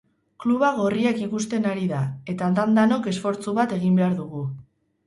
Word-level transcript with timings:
Kluba 0.43 0.69
gorriak 0.77 1.21
ikusten 1.25 1.69
ari 1.73 1.85
da 1.93 2.01
eta 2.35 2.51
dan-danok 2.57 3.13
esfortzu 3.13 3.57
bat 3.61 3.79
egin 3.81 4.03
behar 4.03 4.19
dugu. 4.25 4.45